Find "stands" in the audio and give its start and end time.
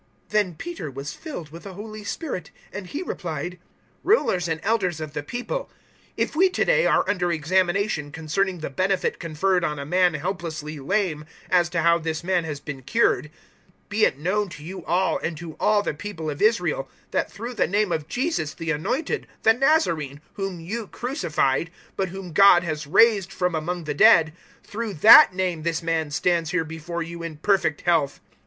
26.09-26.49